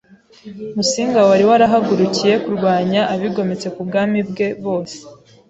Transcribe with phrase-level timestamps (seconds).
[0.75, 4.97] Musinga wari warahagurukiye kurwanya abigometse ku bwami bwe bose